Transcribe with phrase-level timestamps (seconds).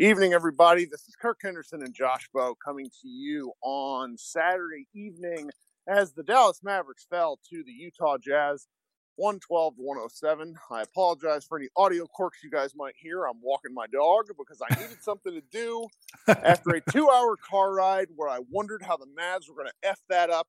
[0.00, 0.84] Evening, everybody.
[0.84, 5.50] This is Kirk Henderson and Josh Bowe coming to you on Saturday evening
[5.88, 8.68] as the Dallas Mavericks fell to the Utah Jazz
[9.16, 10.54] 112 to 107.
[10.70, 13.24] I apologize for any audio quirks you guys might hear.
[13.24, 15.88] I'm walking my dog because I needed something to do
[16.28, 19.88] after a two hour car ride where I wondered how the Mavs were going to
[19.88, 20.46] F that up,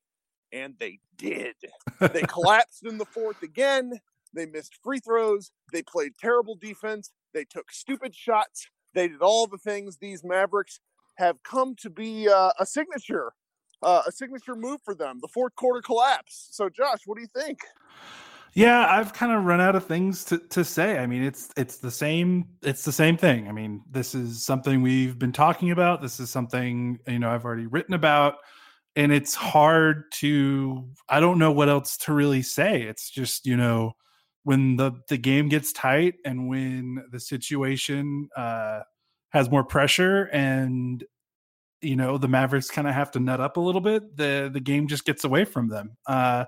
[0.54, 1.56] and they did.
[2.00, 3.94] They collapsed in the fourth again.
[4.32, 5.50] They missed free throws.
[5.74, 7.10] They played terrible defense.
[7.34, 10.80] They took stupid shots they did all the things these Mavericks
[11.18, 13.34] have come to be uh, a signature,
[13.82, 15.20] uh, a signature move for them.
[15.22, 16.48] The fourth quarter collapse.
[16.52, 17.60] So, Josh, what do you think?
[18.54, 20.98] Yeah, I've kind of run out of things to, to say.
[20.98, 23.48] I mean, it's it's the same it's the same thing.
[23.48, 26.02] I mean, this is something we've been talking about.
[26.02, 28.36] This is something, you know, I've already written about
[28.96, 32.82] and it's hard to I don't know what else to really say.
[32.82, 33.94] It's just, you know,
[34.44, 38.82] when the the game gets tight and when the situation uh,
[39.30, 41.04] has more pressure and
[41.82, 44.60] you know the Mavericks kind of have to nut up a little bit, the the
[44.60, 45.98] game just gets away from them.
[46.08, 46.46] Uh,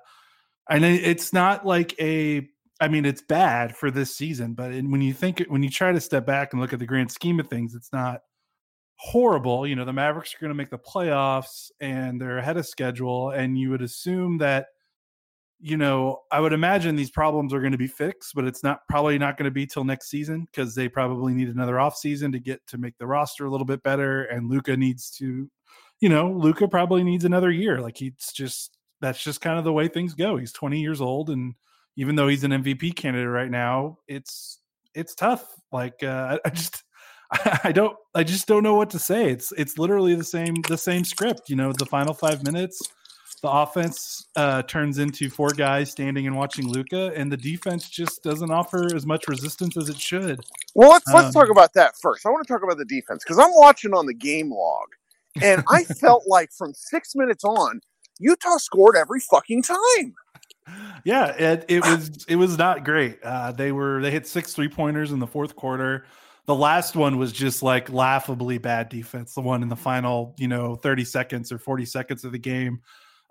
[0.69, 2.47] and it's not like a
[2.81, 6.01] I mean, it's bad for this season, but when you think when you try to
[6.01, 8.21] step back and look at the grand scheme of things, it's not
[8.95, 9.67] horrible.
[9.67, 13.29] You know, the Mavericks are going to make the playoffs and they're ahead of schedule,
[13.29, 14.67] and you would assume that
[15.61, 18.79] you know, I would imagine these problems are going to be fixed, but it's not
[18.89, 22.31] probably not going to be till next season because they probably need another off season
[22.31, 24.23] to get to make the roster a little bit better.
[24.23, 25.49] And Luka needs to,
[25.99, 27.79] you know, Luka probably needs another year.
[27.79, 30.37] Like he's just that's just kind of the way things go.
[30.37, 31.53] He's 20 years old, and
[31.95, 34.59] even though he's an MVP candidate right now, it's
[34.95, 35.45] it's tough.
[35.71, 36.83] Like uh, I just
[37.31, 39.29] I don't I just don't know what to say.
[39.29, 41.49] It's it's literally the same the same script.
[41.49, 42.81] You know, the final five minutes
[43.41, 48.23] the offense uh, turns into four guys standing and watching Luka, and the defense just
[48.23, 50.41] doesn't offer as much resistance as it should.
[50.75, 52.25] Well, let's let's talk um, about that first.
[52.25, 54.87] I want to talk about the defense because I'm watching on the game log,
[55.41, 57.81] and I felt like from six minutes on,
[58.19, 60.13] Utah scored every fucking time.
[61.03, 63.17] Yeah, it, it was it was not great.
[63.23, 66.05] Uh, they were they hit six three pointers in the fourth quarter.
[66.45, 69.33] The last one was just like laughably bad defense.
[69.33, 72.81] The one in the final, you know, 30 seconds or 40 seconds of the game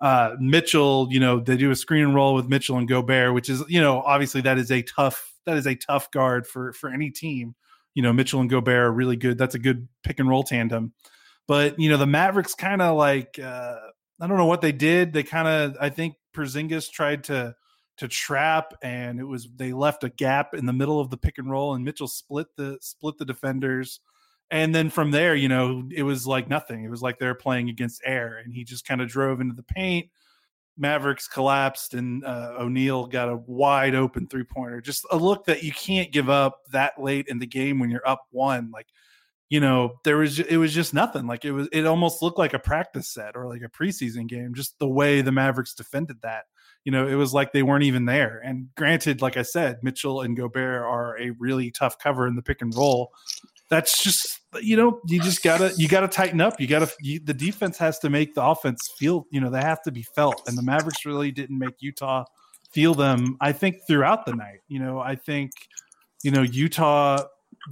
[0.01, 3.49] uh, Mitchell, you know, they do a screen and roll with Mitchell and Gobert, which
[3.49, 6.89] is, you know, obviously that is a tough that is a tough guard for for
[6.89, 7.55] any team.
[7.93, 9.37] You know, Mitchell and Gobert are really good.
[9.37, 10.93] That's a good pick and roll tandem.
[11.47, 13.77] But you know, the Mavericks kind of like uh,
[14.19, 15.13] I don't know what they did.
[15.13, 17.55] They kind of I think Porzingis tried to
[17.97, 21.37] to trap, and it was they left a gap in the middle of the pick
[21.37, 23.99] and roll, and Mitchell split the split the defenders
[24.51, 26.83] and then from there, you know, it was like nothing.
[26.83, 29.63] It was like they're playing against air, and he just kind of drove into the
[29.63, 30.09] paint.
[30.77, 34.81] Mavericks collapsed, and uh, O'Neale got a wide open three pointer.
[34.81, 38.07] Just a look that you can't give up that late in the game when you're
[38.07, 38.71] up one.
[38.71, 38.87] Like,
[39.49, 41.27] you know, there was it was just nothing.
[41.27, 44.53] Like it was, it almost looked like a practice set or like a preseason game.
[44.53, 46.43] Just the way the Mavericks defended that.
[46.83, 48.41] You know, it was like they weren't even there.
[48.43, 52.41] And granted, like I said, Mitchell and Gobert are a really tough cover in the
[52.41, 53.11] pick and roll
[53.71, 56.59] that's just you know you just gotta you gotta tighten up.
[56.59, 59.81] You gotta you, the defense has to make the offense feel you know they have
[59.83, 60.41] to be felt.
[60.47, 62.25] And the mavericks really didn't make utah
[62.71, 64.59] feel them i think throughout the night.
[64.67, 65.51] You know i think
[66.23, 67.23] you know utah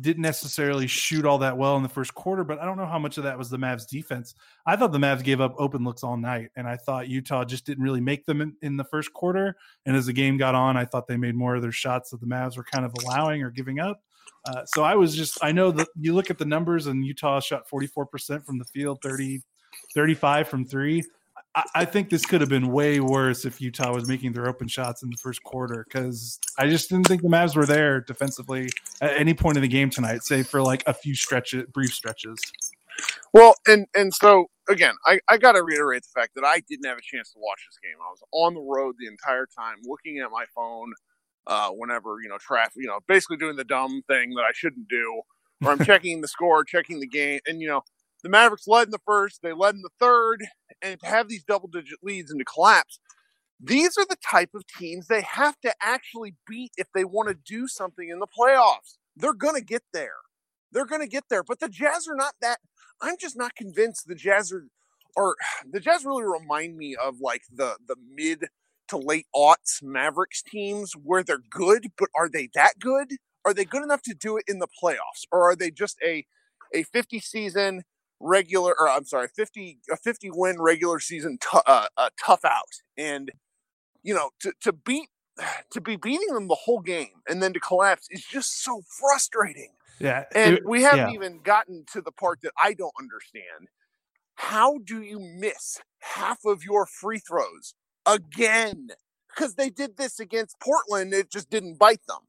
[0.01, 2.99] didn't necessarily shoot all that well in the first quarter but i don't know how
[2.99, 4.35] much of that was the mavs defense.
[4.65, 7.65] I thought the mavs gave up open looks all night and i thought utah just
[7.65, 9.55] didn't really make them in, in the first quarter.
[9.85, 12.19] And as the game got on i thought they made more of their shots that
[12.19, 14.01] the mavs were kind of allowing or giving up
[14.45, 17.39] uh, so I was just, I know that you look at the numbers and Utah
[17.39, 19.41] shot 44% from the field, 30,
[19.93, 21.03] 35 from three.
[21.55, 24.67] I, I think this could have been way worse if Utah was making their open
[24.67, 28.69] shots in the first quarter because I just didn't think the Mavs were there defensively
[29.01, 32.39] at any point in the game tonight, save for like a few stretches, brief stretches.
[33.33, 36.85] Well, and and so again, I, I got to reiterate the fact that I didn't
[36.85, 37.97] have a chance to watch this game.
[38.01, 40.93] I was on the road the entire time, looking at my phone
[41.47, 44.87] uh, whenever you know traffic, you know, basically doing the dumb thing that I shouldn't
[44.87, 45.21] do,
[45.63, 47.81] or I'm checking the score, checking the game, and you know,
[48.23, 50.45] the Mavericks led in the first, they led in the third,
[50.81, 52.99] and to have these double-digit leads and to collapse,
[53.61, 57.35] these are the type of teams they have to actually beat if they want to
[57.35, 58.97] do something in the playoffs.
[59.15, 60.17] They're gonna get there.
[60.71, 62.59] They're gonna get there, but the Jazz are not that.
[63.01, 64.65] I'm just not convinced the Jazz are,
[65.15, 65.35] or
[65.69, 68.47] the Jazz really remind me of like the the mid
[68.89, 73.13] to late aughts Mavericks teams where they're good, but are they that good?
[73.45, 76.25] Are they good enough to do it in the playoffs, or are they just a
[76.73, 77.83] a 50 season
[78.19, 82.69] regular, or I'm sorry, 50 a 50 win regular season t- uh, uh, tough out?
[82.97, 83.31] And
[84.03, 85.09] you know, to to beat
[85.71, 89.73] to be beating them the whole game and then to collapse is just so frustrating
[89.99, 91.09] Yeah, And it- we haven't yeah.
[91.09, 93.69] even gotten to the part that I don't understand.
[94.35, 97.75] How do you miss half of your free throws
[98.13, 98.89] again?
[99.29, 102.19] Because they did this against Portland, it just didn't bite them.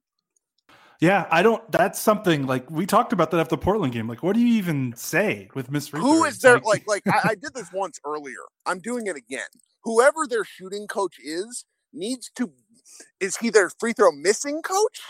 [1.00, 1.70] Yeah, I don't.
[1.72, 4.06] That's something like we talked about that after the Portland game.
[4.06, 6.58] Like, what do you even say with Miss Who is there?
[6.60, 8.42] Like, like I, I did this once earlier.
[8.66, 9.48] I'm doing it again.
[9.82, 12.52] Whoever their shooting coach is needs to.
[13.18, 15.00] Is he their free throw missing coach?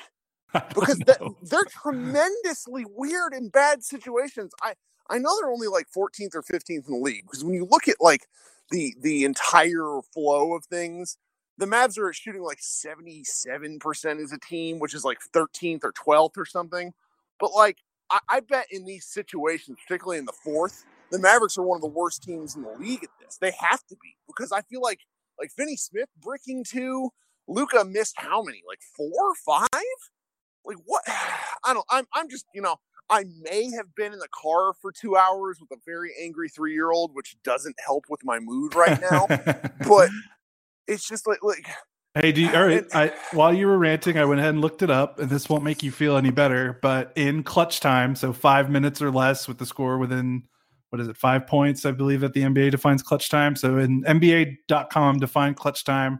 [0.74, 4.52] Because that, they're tremendously weird in bad situations.
[4.60, 4.74] I
[5.08, 7.86] I know they're only like 14th or 15th in the league because when you look
[7.88, 8.26] at like
[8.70, 11.16] the the entire flow of things,
[11.58, 16.38] the Mavs are shooting like 77% as a team, which is like 13th or 12th
[16.38, 16.92] or something.
[17.38, 17.78] But like
[18.10, 21.82] I, I bet in these situations, particularly in the fourth, the Mavericks are one of
[21.82, 23.36] the worst teams in the league at this.
[23.40, 25.00] They have to be because I feel like
[25.38, 27.10] like Finney Smith bricking two,
[27.48, 28.62] Luka missed how many?
[28.66, 29.68] Like four, or five?
[30.64, 31.02] Like what?
[31.08, 31.86] I don't.
[31.90, 32.06] I'm.
[32.14, 32.46] I'm just.
[32.54, 32.76] You know.
[33.10, 36.72] I may have been in the car for two hours with a very angry three
[36.72, 39.26] year old, which doesn't help with my mood right now.
[39.86, 40.10] but
[40.86, 41.66] it's just like like
[42.16, 42.84] Hey, do you, all right.
[42.92, 45.62] I, while you were ranting, I went ahead and looked it up, and this won't
[45.62, 46.76] make you feel any better.
[46.82, 50.42] But in clutch time, so five minutes or less with the score within
[50.88, 53.54] what is it, five points, I believe that the NBA defines clutch time.
[53.54, 56.18] So in NBA.com define clutch time,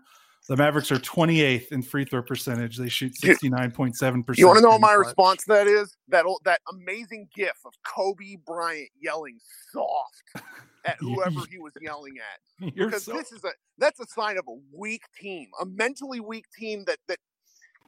[0.50, 2.76] the Mavericks are 28th in free throw percentage.
[2.76, 4.36] They shoot 69.7%.
[4.36, 5.06] you want to know what my clutch.
[5.06, 5.96] response to that is?
[6.08, 9.38] That old, that amazing gif of Kobe Bryant yelling
[9.72, 10.24] soft
[10.84, 12.74] at whoever he was yelling at.
[12.74, 16.18] You're because so- this is a that's a sign of a weak team, a mentally
[16.18, 17.18] weak team that that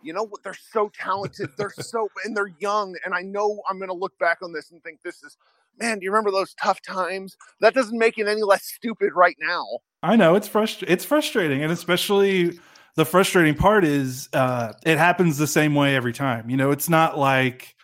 [0.04, 3.80] you know what they're so talented, they're so and they're young, and I know I'm
[3.80, 5.36] gonna look back on this and think this is
[5.82, 5.98] man.
[5.98, 7.36] Do you remember those tough times?
[7.60, 9.64] That doesn't make it any less stupid right now.
[10.02, 12.58] I know it's frust- it's frustrating, and especially
[12.96, 16.50] the frustrating part is uh, it happens the same way every time.
[16.50, 17.74] You know, it's not like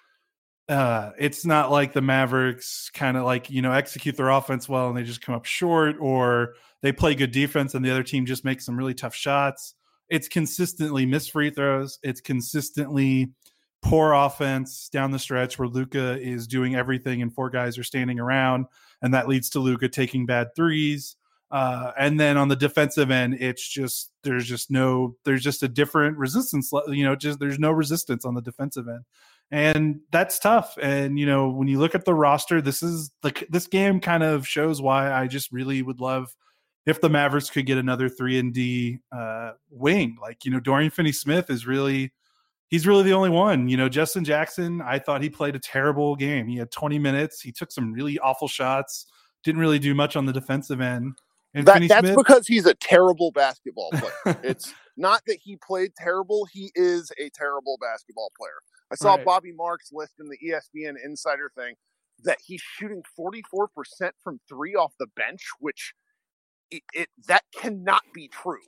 [0.69, 4.89] uh, it's not like the Mavericks kind of like you know execute their offense well
[4.89, 8.27] and they just come up short, or they play good defense and the other team
[8.27, 9.75] just makes some really tough shots.
[10.09, 11.99] It's consistently missed free throws.
[12.03, 13.31] It's consistently
[13.83, 18.19] poor offense down the stretch where Luka is doing everything and four guys are standing
[18.19, 18.67] around,
[19.03, 21.17] and that leads to Luka taking bad threes.
[21.51, 25.69] Uh, and then on the defensive end, it's just there's just no there's just a
[25.69, 26.71] different resistance.
[26.89, 29.05] You know, just there's no resistance on the defensive end,
[29.51, 30.77] and that's tough.
[30.81, 34.23] And you know, when you look at the roster, this is the this game kind
[34.23, 36.37] of shows why I just really would love
[36.85, 40.19] if the Mavericks could get another three and D uh, wing.
[40.21, 42.13] Like you know, Dorian Finney-Smith is really
[42.69, 43.69] he's really the only one.
[43.69, 46.47] You know, Justin Jackson, I thought he played a terrible game.
[46.47, 47.41] He had 20 minutes.
[47.41, 49.07] He took some really awful shots.
[49.45, 51.15] Didn't really do much on the defensive end.
[51.55, 54.39] And That, that's Smith, because he's a terrible basketball player.
[54.43, 58.61] it's not that he played terrible; he is a terrible basketball player.
[58.91, 59.25] I saw Right.
[59.25, 61.75] Bobby Marks list in the ESPN Insider thing
[62.25, 63.69] that he's shooting 44%
[64.23, 65.95] from three off the bench, which
[66.71, 68.59] it, it that cannot be true.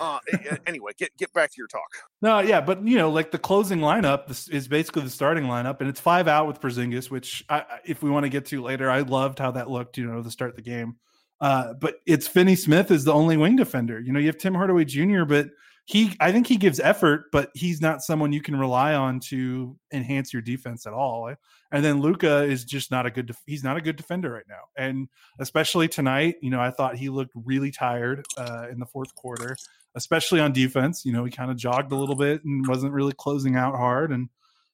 [0.00, 0.18] Uh,
[0.66, 1.88] anyway, get get back to your talk.
[2.20, 5.88] No, yeah, but you know, like the closing lineup is- basically the starting lineup, and
[5.88, 9.00] it's five out with Porzingis, which I- if we want to get to later, I
[9.00, 9.96] loved how that looked.
[9.98, 10.96] You know, to start the game,
[11.40, 13.98] uh, but it's Finney Smith is the only wing defender.
[14.00, 15.48] You know, you have Tim Hardaway Jr., but
[15.86, 19.74] he, I think he gives effort, but he's not someone you can rely on to
[19.90, 21.32] enhance your defense at all.
[21.72, 23.26] And then Luka is just not a good.
[23.26, 25.08] Def- he's not a good defender right now, and
[25.38, 26.36] especially tonight.
[26.42, 29.56] You know, I thought he looked really tired uh, in the fourth quarter
[29.94, 31.04] especially on defense.
[31.04, 34.12] You know, he kind of jogged a little bit and wasn't really closing out hard.
[34.12, 34.28] And,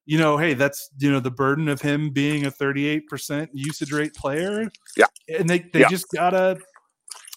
[0.06, 4.14] you know, hey, that's, you know, the burden of him being a 38% usage rate
[4.14, 4.70] player.
[4.96, 5.06] Yeah.
[5.28, 5.88] And they, they Yeah.
[5.88, 6.58] just gotta,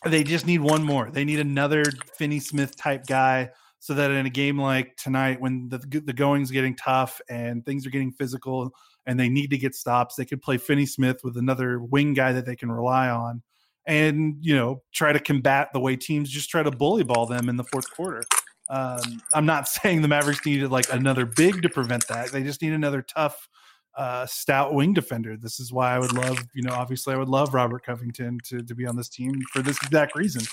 [0.05, 1.09] they just need one more.
[1.09, 1.83] They need another
[2.17, 6.51] Finney Smith type guy so that in a game like tonight, when the, the going's
[6.51, 8.71] getting tough and things are getting physical
[9.05, 12.33] and they need to get stops, they could play Finney Smith with another wing guy
[12.33, 13.41] that they can rely on
[13.87, 17.49] and you know try to combat the way teams just try to bully ball them
[17.49, 18.23] in the fourth quarter.
[18.69, 22.31] Um, I'm not saying the Mavericks needed like another big to prevent that.
[22.31, 23.47] They just need another tough,
[23.95, 25.37] uh, stout wing defender.
[25.37, 28.61] This is why I would love, you know, obviously I would love Robert Covington to
[28.61, 30.43] to be on this team for this exact reason.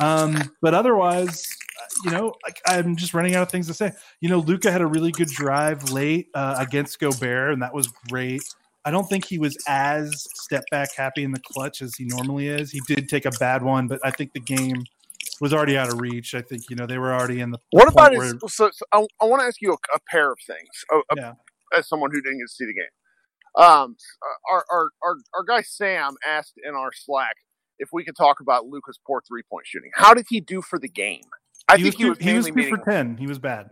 [0.00, 1.46] Um, but otherwise,
[1.80, 3.92] uh, you know, like, I'm just running out of things to say.
[4.20, 7.88] You know, Luka had a really good drive late uh, against Gobert, and that was
[8.08, 8.42] great.
[8.86, 12.46] I don't think he was as step back happy in the clutch as he normally
[12.46, 12.70] is.
[12.70, 14.84] He did take a bad one, but I think the game
[15.40, 16.34] was already out of reach.
[16.36, 17.58] I think you know they were already in the.
[17.72, 18.18] What about his?
[18.20, 20.68] where- So, so I, I want to ask you a, a pair of things.
[20.92, 21.32] a- a- Yeah.
[21.76, 23.96] As someone who didn't get to see the game, um,
[24.52, 27.34] our, our our our guy Sam asked in our Slack
[27.80, 29.90] if we could talk about Luka's poor three point shooting.
[29.94, 31.22] How did he do for the game?
[31.68, 33.16] I he think was he was he was two for ten.
[33.16, 33.70] He was bad.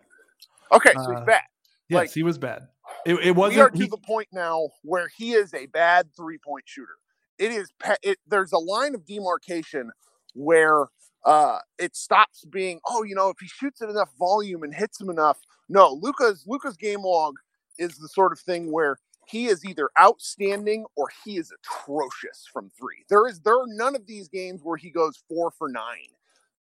[0.73, 1.42] Okay, so he's uh, bad.
[1.88, 2.66] Yes, Like- he was bad.
[3.07, 3.57] It, it wasn't.
[3.57, 6.97] We are to he- the point now where he is a bad three point shooter.
[7.39, 7.71] It is.
[8.03, 9.91] It, there's a line of demarcation
[10.35, 10.87] where
[11.25, 12.81] uh, it stops being.
[12.87, 15.39] Oh, you know, if he shoots at enough volume and hits him enough.
[15.69, 17.35] No, Luka's Luka's game log
[17.79, 22.71] is the sort of thing where he is either outstanding or he is atrocious from
[22.79, 23.05] three.
[23.09, 26.13] There is there are none of these games where he goes four for nine.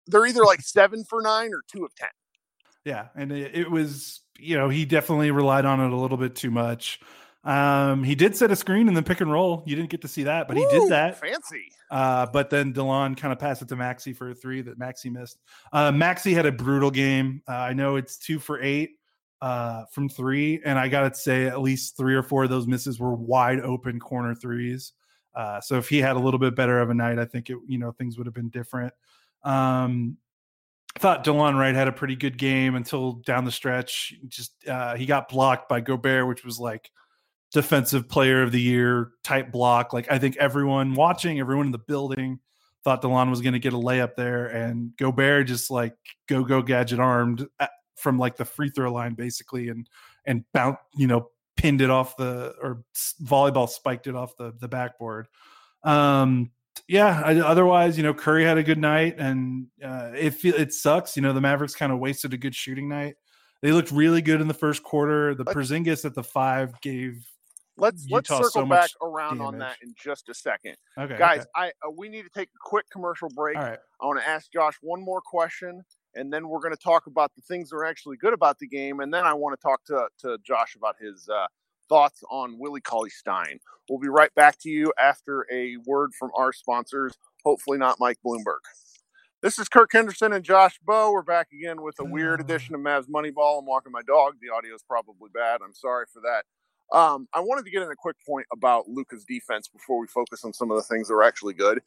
[0.06, 2.08] They're either like seven for nine or two of ten.
[2.84, 6.34] Yeah, and it, it was you know he definitely relied on it a little bit
[6.34, 7.00] too much.
[7.44, 9.64] Um, he did set a screen in the pick and roll.
[9.66, 11.18] You didn't get to see that, but he did that.
[11.18, 11.72] fancy.
[11.90, 15.10] Uh, but then Delon kind of passed it to Maxi for a three that Maxi
[15.10, 15.38] missed.
[15.72, 17.42] Uh, Maxi had a brutal game.
[17.48, 18.92] Uh, I know it's two for eight
[19.40, 22.68] uh, from three, and I got to say at least three or four of those
[22.68, 24.92] misses were wide open corner threes.
[25.34, 27.58] Uh, so if he had a little bit better of a night, I think it
[27.66, 28.92] you know things would have been different.
[29.42, 30.16] Um,
[30.98, 34.14] thought Delon Wright had a pretty good game until down the stretch.
[34.28, 36.90] Just uh, he got blocked by Gobert, which was like
[37.52, 39.92] defensive player of the year type block.
[39.92, 42.40] Like I think everyone watching, everyone in the building
[42.84, 45.94] thought Delon was going to get a layup there, and Gobert just like
[46.26, 47.46] go go gadget armed
[47.96, 49.88] from like the free throw line basically, and
[50.26, 52.82] and bounce you know pinned it off the or
[53.22, 55.28] volleyball spiked it off the the backboard.
[55.84, 56.50] Um,
[56.88, 57.22] yeah.
[57.24, 61.16] I, otherwise, you know, Curry had a good night, and uh, it feel it sucks.
[61.16, 63.16] You know, the Mavericks kind of wasted a good shooting night.
[63.62, 65.34] They looked really good in the first quarter.
[65.34, 67.24] The Porzingis at the five gave
[67.78, 71.40] Let's let's circle so back around on that in just a second, okay, guys.
[71.40, 71.48] okay.
[71.56, 73.56] I uh, we need to take a quick commercial break.
[73.56, 73.78] Right.
[74.00, 75.82] I want to ask Josh one more question,
[76.14, 78.66] and then we're going to talk about the things that are actually good about the
[78.66, 81.46] game, and then I want to talk to to Josh about his uh,
[81.92, 83.60] thoughts on Willie Cauley Stein.
[83.86, 87.12] We'll be right back to you after a word from our sponsors.
[87.44, 88.60] Hopefully, not Mike Bloomberg.
[89.42, 91.12] This is Kirk Henderson and Josh Bowe.
[91.12, 93.58] We're back again with a weird edition of Mavs Moneyball.
[93.58, 94.36] I'm walking my dog.
[94.40, 95.60] The audio is probably bad.
[95.62, 96.96] I'm sorry for that.
[96.96, 100.46] Um, I wanted to get in a quick point about Luka's defense before we focus
[100.46, 101.82] on some of the things that are actually good.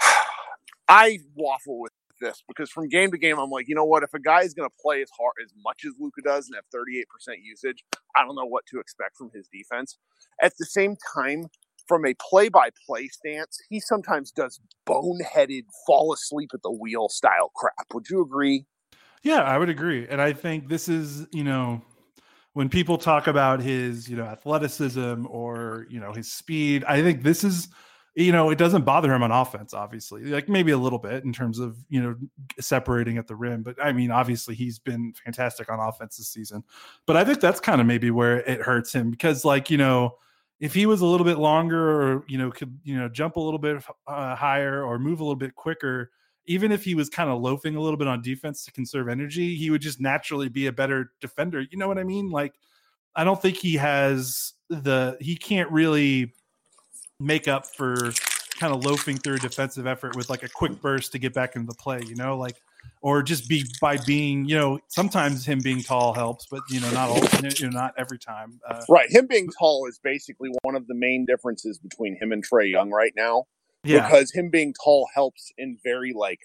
[0.88, 4.02] I waffle with this because from game to game, I'm like, you know what?
[4.02, 6.54] If a guy is going to play as hard as much as Luka does and
[6.54, 7.04] have 38%
[7.42, 7.84] usage,
[8.16, 9.98] I don't know what to expect from his defense.
[10.42, 11.46] At the same time,
[11.86, 17.86] from a play-by-play stance, he sometimes does boneheaded, fall asleep at the wheel style crap.
[17.92, 18.66] Would you agree?
[19.22, 20.06] Yeah, I would agree.
[20.08, 21.82] And I think this is, you know,
[22.52, 27.22] when people talk about his, you know, athleticism or, you know, his speed, I think
[27.22, 27.68] this is,
[28.14, 30.24] you know, it doesn't bother him on offense, obviously.
[30.24, 32.16] Like maybe a little bit in terms of, you know,
[32.58, 33.62] separating at the rim.
[33.62, 36.64] But I mean, obviously he's been fantastic on offense this season.
[37.06, 40.16] But I think that's kind of maybe where it hurts him because, like, you know,
[40.58, 43.40] if he was a little bit longer or, you know, could, you know, jump a
[43.40, 46.10] little bit uh, higher or move a little bit quicker,
[46.46, 49.54] even if he was kind of loafing a little bit on defense to conserve energy,
[49.54, 51.60] he would just naturally be a better defender.
[51.60, 52.28] You know what I mean?
[52.28, 52.54] Like,
[53.14, 56.34] I don't think he has the, he can't really
[57.20, 58.12] make up for
[58.58, 61.54] kind of loafing through a defensive effort with like a quick burst to get back
[61.56, 62.56] into the play, you know, like,
[63.02, 66.90] or just be by being, you know, sometimes him being tall helps, but you know,
[66.92, 67.18] not all,
[67.58, 68.58] you know, not every time.
[68.68, 69.10] Uh, Right.
[69.10, 72.90] Him being tall is basically one of the main differences between him and Trae Young
[72.90, 73.44] right now.
[73.84, 74.06] yeah.
[74.06, 76.40] because him being tall helps in very like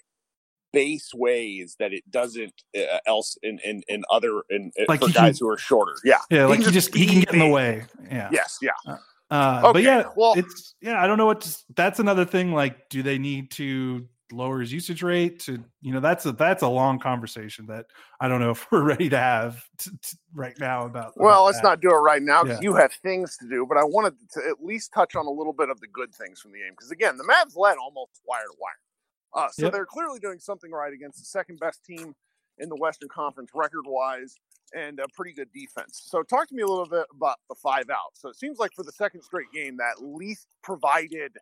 [0.72, 5.08] base ways that it doesn't uh, else in in, in other in, in Like for
[5.10, 5.94] guys can- who are shorter.
[6.04, 6.18] Yeah.
[6.30, 6.46] yeah.
[6.46, 7.84] Like he can just, he can get in the way.
[8.10, 8.28] Yeah.
[8.32, 8.58] Yes.
[8.62, 8.70] Yeah.
[8.86, 8.96] Uh,
[9.32, 11.02] Okay, but yeah, well- it's yeah.
[11.02, 11.40] I don't know what.
[11.42, 12.52] To, that's another thing.
[12.52, 15.40] Like, do they need to lower his usage rate?
[15.40, 17.86] To you know, that's a that's a long conversation that
[18.20, 21.12] I don't know if we're ready to have t- t- right now about.
[21.16, 21.64] Well, about let's that.
[21.64, 22.70] not do it right now because Yeah.
[22.70, 23.66] you have things to do.
[23.68, 26.40] But I wanted to at least touch on a little bit of the good things
[26.40, 29.44] from the game because again, the Mavs led almost wire to wire.
[29.44, 29.72] Uh, so Yep.
[29.72, 32.14] they're clearly doing something right against the second best team
[32.58, 34.36] in the Western Conference record wise
[34.74, 36.02] and a pretty good defense.
[36.06, 38.12] So talk to me a little bit about the five out.
[38.14, 41.32] So it seems like for the second straight game, that least provided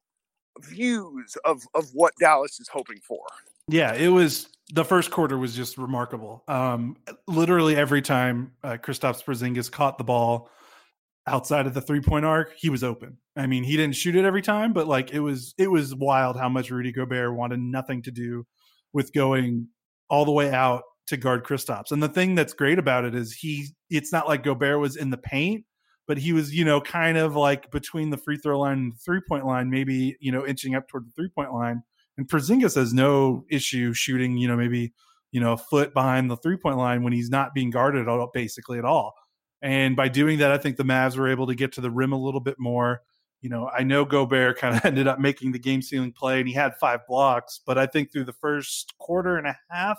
[0.60, 3.24] views of of what Dallas is hoping for.
[3.68, 6.44] Yeah, it was the first quarter was just remarkable.
[6.48, 10.50] Um, literally every time uh, Kristaps Porzingis caught the ball
[11.26, 13.18] outside of the three point arc, he was open.
[13.36, 16.38] I mean, he didn't shoot it every time, but like it was it was wild
[16.38, 18.46] how much Rudy Gobert wanted nothing to do
[18.92, 19.68] with going
[20.08, 21.90] all the way out to guard Kristaps.
[21.90, 25.10] And the thing that's great about it is he it's not like Gobert was in
[25.10, 25.64] the paint,
[26.06, 28.98] but he was, you know, kind of like between the free throw line and the
[28.98, 31.82] three point line, maybe, you know, inching up toward the three point line.
[32.16, 34.92] And Porzingis has no issue shooting, you know, maybe,
[35.32, 38.30] you know, a foot behind the three point line when he's not being guarded all,
[38.32, 39.14] basically at all.
[39.62, 42.12] And by doing that, I think the Mavs were able to get to the rim
[42.12, 43.00] a little bit more.
[43.40, 46.48] You know, I know Gobert kind of ended up making the game sealing play and
[46.48, 49.98] he had five blocks, but I think through the first quarter and a half,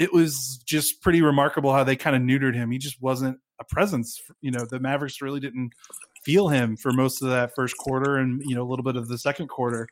[0.00, 2.70] it was just pretty remarkable how they kind of neutered him.
[2.70, 4.18] He just wasn't a presence.
[4.40, 5.72] You know, the Mavericks really didn't
[6.24, 9.08] feel him for most of that first quarter and you know a little bit of
[9.08, 9.86] the second quarter.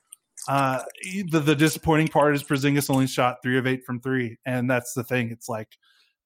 [0.48, 0.82] Uh,
[1.30, 4.94] the, the disappointing part is Porzingis only shot three of eight from three, and that's
[4.94, 5.30] the thing.
[5.30, 5.76] It's like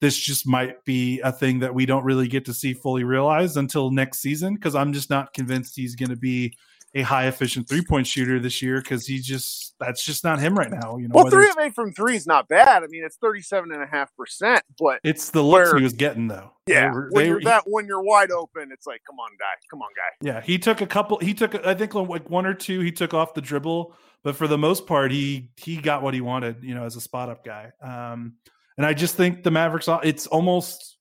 [0.00, 3.56] this just might be a thing that we don't really get to see fully realized
[3.56, 6.54] until next season because I'm just not convinced he's going to be
[6.94, 10.56] a high efficient three point shooter this year because he just that's just not him
[10.56, 10.96] right now.
[10.98, 12.82] You know, well, three of eight from three is not bad.
[12.82, 15.84] I mean, it's thirty seven and a half percent, but it's the looks where, he
[15.84, 16.52] was getting though.
[16.66, 19.30] Yeah, they were, when they, you're that when you're wide open, it's like, come on,
[19.38, 20.26] guy, come on, guy.
[20.26, 21.18] Yeah, he took a couple.
[21.18, 22.80] He took, I think, like one or two.
[22.80, 26.20] He took off the dribble, but for the most part, he he got what he
[26.20, 26.62] wanted.
[26.62, 27.72] You know, as a spot up guy.
[27.82, 28.34] Um,
[28.76, 29.88] and I just think the Mavericks.
[30.02, 30.98] It's almost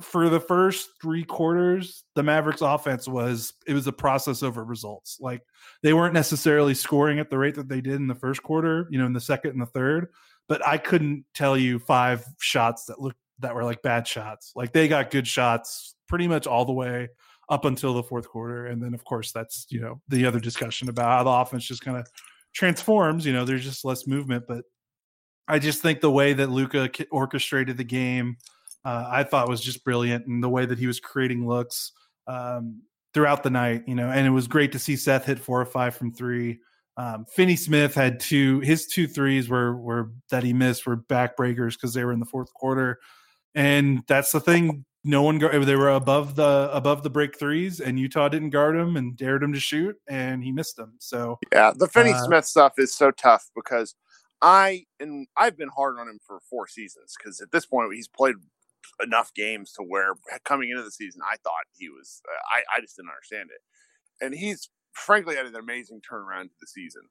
[0.00, 5.18] for the first three quarters, the Mavericks offense was it was a process over results.
[5.20, 5.42] Like
[5.82, 8.98] they weren't necessarily scoring at the rate that they did in the first quarter, you
[8.98, 10.08] know, in the second and the third.
[10.48, 14.52] But I couldn't tell you five shots that looked that were like bad shots.
[14.54, 17.08] Like they got good shots pretty much all the way
[17.48, 18.66] up until the fourth quarter.
[18.66, 21.82] And then of course that's, you know, the other discussion about how the offense just
[21.82, 22.06] kind of
[22.54, 24.44] transforms, you know, there's just less movement.
[24.48, 24.64] But
[25.48, 28.36] I just think the way that Luka orchestrated the game
[28.84, 31.92] uh, I thought was just brilliant, and the way that he was creating looks
[32.26, 32.82] um,
[33.14, 35.66] throughout the night, you know, and it was great to see Seth hit four or
[35.66, 36.60] five from three.
[36.96, 41.74] Um, Finney Smith had two, his two threes were were that he missed were backbreakers
[41.74, 42.98] because they were in the fourth quarter,
[43.54, 44.84] and that's the thing.
[45.04, 48.96] No one they were above the above the break threes, and Utah didn't guard him
[48.96, 50.94] and dared him to shoot, and he missed them.
[50.98, 53.94] So yeah, the Finney uh, Smith stuff is so tough because
[54.42, 58.08] I and I've been hard on him for four seasons because at this point he's
[58.08, 58.36] played
[59.02, 62.20] enough games to where coming into the season, I thought he was.
[62.28, 66.54] Uh, I I just didn't understand it, and he's frankly had an amazing turnaround to
[66.60, 67.02] the season.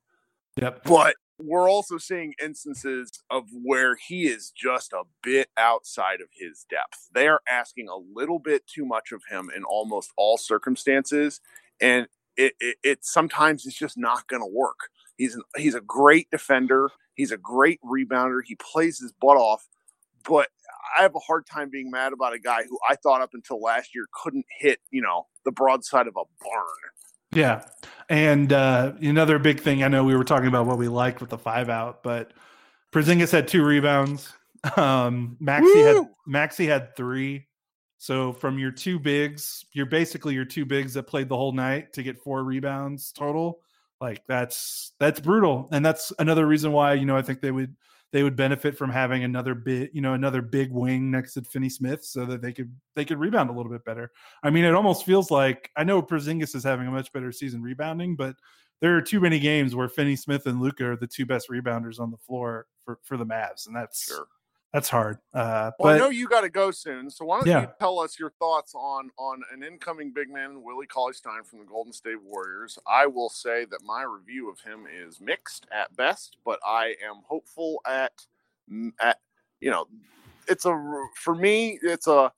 [0.61, 0.83] Yep.
[0.83, 6.65] But we're also seeing instances of where he is just a bit outside of his
[6.69, 7.09] depth.
[7.13, 11.39] They are asking a little bit too much of him in almost all circumstances,
[11.79, 12.07] and
[12.37, 14.89] it, it, it sometimes it's just not going to work.
[15.17, 16.89] He's an, he's a great defender.
[17.15, 18.39] He's a great rebounder.
[18.43, 19.67] He plays his butt off,
[20.27, 20.49] but
[20.97, 23.61] I have a hard time being mad about a guy who I thought up until
[23.61, 26.65] last year couldn't hit, you know, the broadside of a barn.
[27.33, 27.63] Yeah.
[28.09, 31.29] And uh, another big thing, I know we were talking about what we liked with
[31.29, 32.33] the five out, but
[32.91, 34.33] Porzingis had two rebounds.
[34.77, 35.47] Um, Woo!
[35.47, 37.47] had Maxi had three.
[37.97, 41.93] So from your two bigs, you're basically your two bigs that played the whole night
[41.93, 43.59] to get four rebounds total.
[43.99, 47.75] Like that's that's brutal, and that's another reason why you know I think they would
[48.11, 51.69] they would benefit from having another bit, you know, another big wing next to Finney
[51.69, 54.11] Smith so that they could they could rebound a little bit better.
[54.43, 57.61] I mean, it almost feels like I know Porzingis is having a much better season
[57.61, 58.35] rebounding, but
[58.81, 61.99] there are too many games where Finney Smith and Luka are the two best rebounders
[61.99, 64.25] on the floor for, for the Mavs, and that's sure
[64.73, 65.17] that's hard.
[65.33, 67.61] Uh, well, but, I know you got to go soon, so why don't yeah.
[67.61, 71.59] you tell us your thoughts on on an incoming big man, Willie Cauley Stein from
[71.59, 72.79] the Golden State Warriors?
[72.87, 77.21] I will say that my review of him is mixed at best, but I am
[77.27, 78.13] hopeful at
[79.01, 79.17] at
[79.59, 79.87] you know,
[80.47, 82.31] it's a for me it's a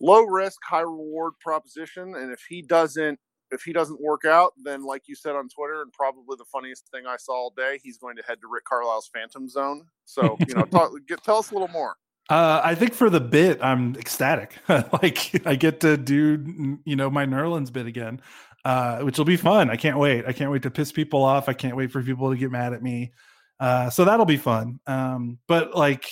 [0.00, 3.20] low risk, high reward proposition, and if he doesn't
[3.50, 6.88] if he doesn't work out, then like you said on Twitter, and probably the funniest
[6.88, 9.86] thing I saw all day, he's going to head to Rick Carlisle's Phantom Zone.
[10.04, 11.96] So you know, talk, get, tell us a little more.
[12.28, 14.56] Uh, I think for the bit, I'm ecstatic.
[14.68, 18.20] like I get to do you know my Nerlens bit again,
[18.64, 19.70] uh, which will be fun.
[19.70, 20.26] I can't wait.
[20.26, 21.48] I can't wait to piss people off.
[21.48, 23.12] I can't wait for people to get mad at me.
[23.60, 24.80] Uh, so that'll be fun.
[24.86, 26.10] Um, but like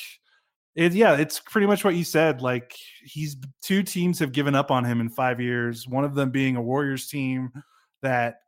[0.74, 2.40] it, yeah, it's pretty much what you said.
[2.40, 5.86] Like he's two teams have given up on him in five years.
[5.86, 7.52] One of them being a Warriors team
[8.02, 8.40] that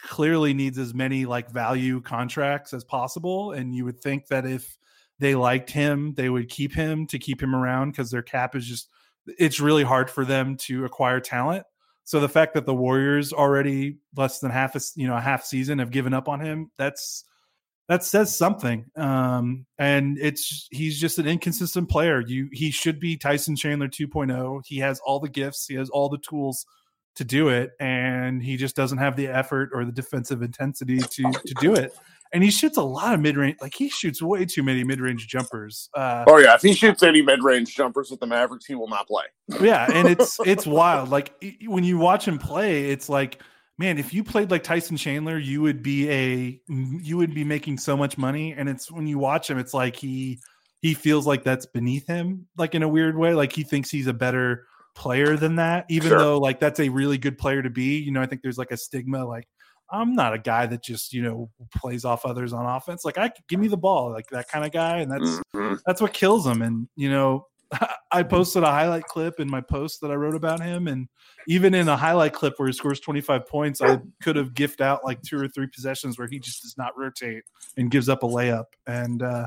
[0.00, 3.52] clearly needs as many like value contracts as possible.
[3.52, 4.78] And you would think that if
[5.18, 8.66] they liked him, they would keep him to keep him around because their cap is
[8.66, 8.88] just
[9.26, 11.64] it's really hard for them to acquire talent.
[12.04, 15.44] So the fact that the Warriors already less than half a you know a half
[15.44, 17.24] season have given up on him, that's
[17.88, 18.86] that says something.
[18.96, 22.20] Um, and it's he's just an inconsistent player.
[22.20, 24.62] You he should be Tyson Chandler 2.0.
[24.64, 26.64] He has all the gifts, he has all the tools
[27.16, 31.22] to do it, and he just doesn't have the effort or the defensive intensity to
[31.32, 31.92] to do it.
[32.34, 33.58] And he shoots a lot of mid range.
[33.60, 35.90] Like he shoots way too many mid range jumpers.
[35.92, 38.88] Uh, oh yeah, if he shoots any mid range jumpers with the Mavericks, he will
[38.88, 39.24] not play.
[39.60, 41.10] yeah, and it's it's wild.
[41.10, 41.34] Like
[41.66, 43.42] when you watch him play, it's like
[43.78, 47.78] man, if you played like Tyson Chandler, you would be a you would be making
[47.78, 48.52] so much money.
[48.52, 50.40] And it's when you watch him, it's like he
[50.80, 53.34] he feels like that's beneath him, like in a weird way.
[53.34, 56.18] Like he thinks he's a better player than that, even sure.
[56.18, 57.98] though like that's a really good player to be.
[57.98, 59.46] You know, I think there's like a stigma like
[59.92, 63.04] I'm not a guy that just you know plays off others on offense.
[63.04, 65.74] Like I give me the ball, like that kind of guy, and that's mm-hmm.
[65.86, 66.62] that's what kills him.
[66.62, 67.46] And you know,
[68.12, 71.08] I posted a highlight clip in my post that I wrote about him, and
[71.48, 75.04] even in a highlight clip where he scores 25 points, I could have gift out
[75.04, 77.44] like two or three possessions where he just does not rotate
[77.76, 79.46] and gives up a layup, and uh,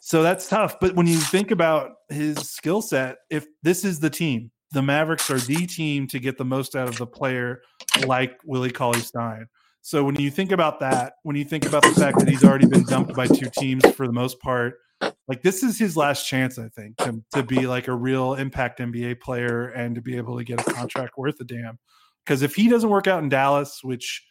[0.00, 0.80] so that's tough.
[0.80, 5.30] But when you think about his skill set, if this is the team, the Mavericks
[5.30, 7.62] are the team to get the most out of the player
[8.06, 9.46] like Willie Cauley Stein.
[9.82, 12.66] So when you think about that, when you think about the fact that he's already
[12.66, 14.74] been dumped by two teams for the most part,
[15.28, 18.80] like this is his last chance, I think, to, to be like a real impact
[18.80, 21.78] NBA player and to be able to get a contract worth a damn.
[22.24, 24.24] Because if he doesn't work out in Dallas, which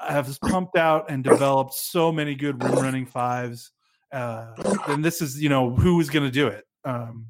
[0.00, 3.72] has pumped out and developed so many good rim running fives,
[4.12, 4.52] uh,
[4.86, 6.64] then this is you know who is going to do it.
[6.84, 7.26] Um,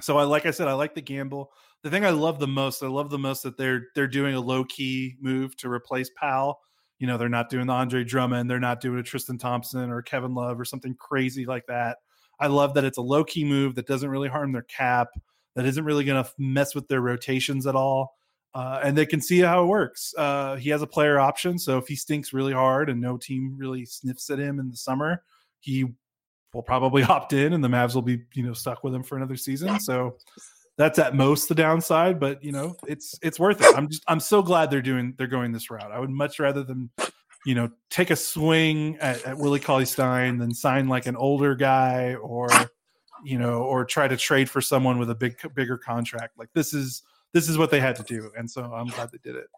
[0.00, 1.50] so I like I said, I like the gamble.
[1.82, 4.40] The thing I love the most, I love the most that they're they're doing a
[4.40, 6.60] low key move to replace Powell.
[7.02, 10.02] You know, they're not doing the Andre Drummond, they're not doing a Tristan Thompson or
[10.02, 11.98] Kevin Love or something crazy like that.
[12.38, 15.08] I love that it's a low key move that doesn't really harm their cap,
[15.56, 18.14] that isn't really going to mess with their rotations at all.
[18.54, 20.14] Uh, and they can see how it works.
[20.16, 23.56] Uh, he has a player option, so if he stinks really hard and no team
[23.58, 25.24] really sniffs at him in the summer,
[25.58, 25.84] he
[26.54, 29.16] will probably opt in, and the Mavs will be you know stuck with him for
[29.16, 29.80] another season.
[29.80, 30.18] So
[30.78, 33.76] that's at most the downside, but you know it's it's worth it.
[33.76, 35.92] I'm just I'm so glad they're doing they're going this route.
[35.92, 36.90] I would much rather than
[37.44, 41.54] you know take a swing at, at Willie Cauley Stein than sign like an older
[41.54, 42.48] guy or
[43.24, 46.38] you know or try to trade for someone with a big bigger contract.
[46.38, 49.18] Like this is this is what they had to do, and so I'm glad they
[49.22, 49.48] did it.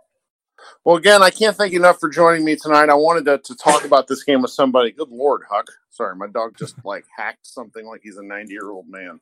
[0.84, 2.88] Well, again, I can't thank you enough for joining me tonight.
[2.88, 4.92] I wanted to, to talk about this game with somebody.
[4.92, 5.66] Good Lord, Huck.
[5.90, 9.20] Sorry, my dog just like hacked something like he's a 90 year old man.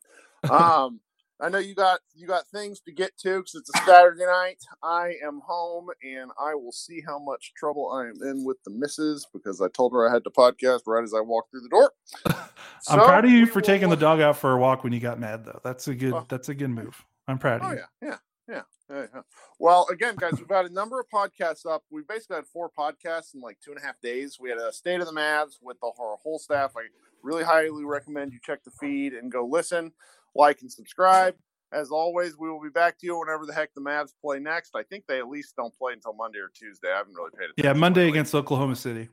[0.49, 0.99] Um,
[1.41, 4.63] I know you got you got things to get to because it's a Saturday night.
[4.81, 8.71] I am home and I will see how much trouble I am in with the
[8.71, 11.69] missus because I told her I had to podcast right as I walked through the
[11.69, 11.91] door.
[12.25, 14.99] I'm so, proud of you for taking the dog out for a walk when you
[14.99, 15.59] got mad, though.
[15.63, 16.13] That's a good.
[16.13, 17.03] Uh, that's a good move.
[17.27, 17.79] I'm proud of oh, you.
[18.01, 18.17] Yeah,
[18.49, 18.61] yeah.
[18.89, 19.05] Yeah.
[19.13, 19.21] yeah.
[19.59, 21.83] Well, again, guys, we've had a number of podcasts up.
[21.89, 24.37] We basically had four podcasts in like two and a half days.
[24.39, 26.73] We had a State of the Mavs with the whole staff.
[26.77, 26.81] I
[27.21, 29.93] really highly recommend you check the feed and go listen,
[30.35, 31.35] like, and subscribe.
[31.71, 34.75] As always, we will be back to you whenever the heck the Mavs play next.
[34.75, 36.89] I think they at least don't play until Monday or Tuesday.
[36.93, 37.65] I haven't really paid attention.
[37.65, 39.09] Yeah, Monday against Oklahoma City.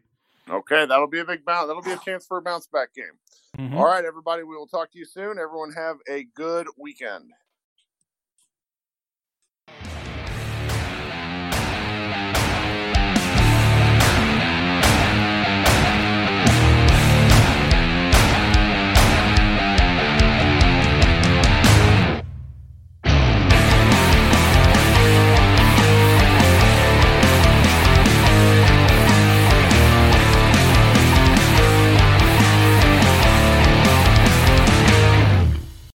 [0.48, 1.68] Okay, that'll be a big bounce.
[1.68, 3.04] That'll be a chance for a bounce back game.
[3.56, 3.78] Mm-hmm.
[3.78, 5.38] All right, everybody, we will talk to you soon.
[5.38, 7.30] Everyone have a good weekend.